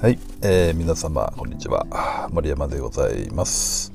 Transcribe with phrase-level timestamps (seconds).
[0.00, 1.86] はい、えー、皆様こんにちは。
[2.32, 3.92] 森山でございます、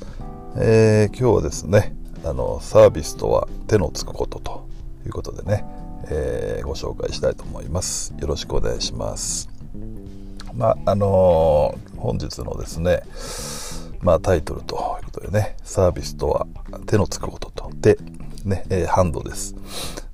[0.55, 4.70] えー、今日はですねあのサービスとは手のつくことと
[5.04, 5.65] いうことでね、
[6.08, 8.13] えー、ご紹介したいと思います。
[8.19, 9.49] よろしくお願いします。
[10.54, 13.01] まああのー、本日のですね
[14.01, 16.45] まあタイトルということでねサービスとは
[16.85, 17.72] 手のつくことと。
[17.81, 17.98] 手
[18.44, 19.55] ね、え、ハンドです。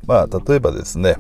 [0.08, 1.18] まあ例えばですね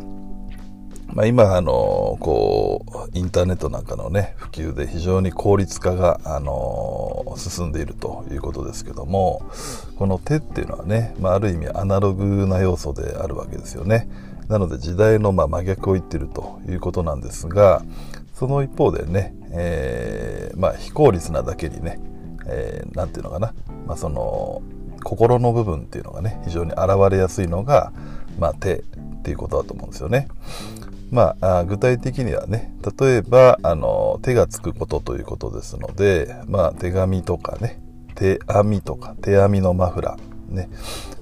[1.13, 9.41] まあ、今、あの、こう、インターネットなんかのね、普及で非常に効率化が、あの、進んでいるということですけども、
[9.97, 14.09] この手っていうのはね、まあ、ある意味アナログな要素であるわけですよね。
[14.47, 17.83] なので時代のま真逆を言ってるということなんですが、
[18.33, 21.99] その一方でね、えー、まあ、非効率なだけにね、
[22.47, 23.53] えー、ていうのかな、
[23.85, 24.61] まあ、その、
[25.03, 27.91] 心の部分っていうのがね、非常に現れやすいのが、
[28.39, 28.83] まあ、手っ
[29.23, 30.27] ていうことだと思うんですよね。
[31.11, 37.81] まあ、具体的にはね、例えば、あの、手がつくことということですので、まあ、手紙とかね、
[38.15, 40.69] 手編みとか、手編みのマフラー、ね、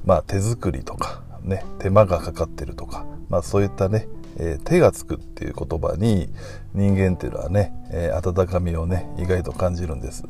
[0.06, 6.30] まあ、手作りとか、ね、手間がかかってるとか、まあ、そういったね、えー、手がつくっていう言葉に
[6.76, 10.24] 人間っていうのはね、えー、温かみをね、意外と感じるんです。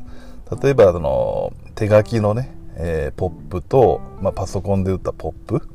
[0.62, 5.68] 例えば、あの、手書きのね、えー、ポップと、まあ、パソコンで打ったポップ、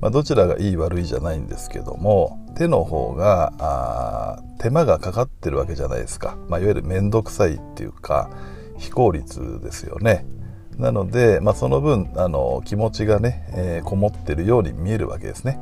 [0.00, 8.30] まあ、どちらがいい悪いじゃないんですけども手の方が手間がかかってるわけじゃないですか、まあ、いわゆる面倒くさいっていうか
[8.78, 10.26] 非効率ですよね。
[10.78, 15.60] なので、まあ、その分あの気持ちがね、えー、こもってるように見えるわけですね。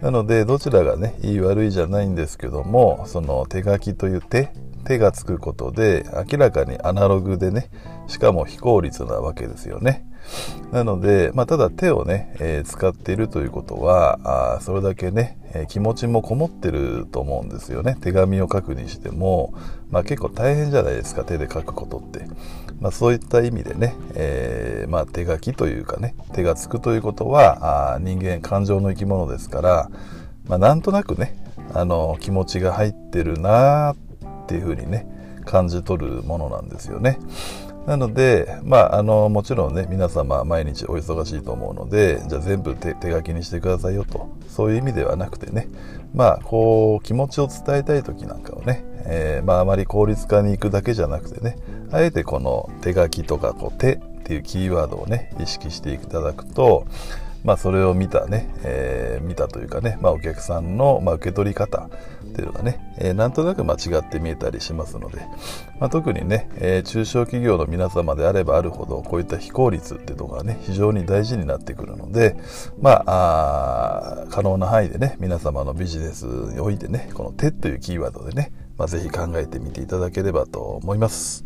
[0.00, 4.52] なのでどちらがねいい悪いじゃないんですけどもその手書きという手
[4.84, 7.70] 手がつくことで明らかにアナログでね
[8.06, 10.06] しかも非効率なわけですよね。
[10.72, 17.96] なので、まあ、ただ手をね、えー、使っているということはあそれだけね、えー、気持ちもこもってると思うんですよね。
[18.00, 19.54] 手紙を書くにしても、
[19.90, 22.26] まあ、結構大変じゃないですか手で書くことって、
[22.80, 29.90] まあ、そういった意味でね、えー、まあ、手書きというかね手がつくということはあ人間感情の生き物ですから、
[30.46, 31.36] まあ、なんとなくね
[31.72, 33.96] あの気持ちが入ってるなっ
[34.46, 35.06] ていうふうにね
[35.44, 37.18] 感じ取るものなんですよね。
[37.86, 45.68] なので、まあ、あのもちろんね皆様毎日お忙しいと思うのでじゃあ全部手手書きにしてくださいよとそういう意味ではなくてね
[46.14, 51.58] まあこう気持ちを伝えたい時なんかをね、えー、まあ、あまり効率化に行くだけじゃなくてね
[51.92, 56.86] あえてこの手書きとかこう手っていうキーワードをね意識していただくと
[57.44, 61.90] まあ、それを見たね、えー、見たというかね、まあ、お客さんの、まあ、受け取り方
[62.24, 65.20] っていうのがね、えー、なんとなく間違って見えたりしますので、
[65.78, 72.34] まあ、特にね、えー、中小企業の皆様であればあるほどこういった非効率っていうところがね非常に大事になってくるので、
[72.80, 81.44] まあ、あ可能な範囲でね皆様のビジネスにおいてねこの手というキーワードでね、まあ、ぜひ考えてみていただければと思います。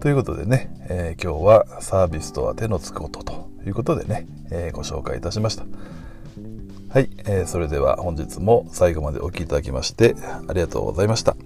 [0.00, 5.64] ということでね、えー、今日はサービスとは手のつくことということでね、えー、ご紹介いたしました。
[6.88, 10.16] はい、えー、それでは本日も最後までお聴きいただきまして
[10.48, 11.36] ありがとうございました。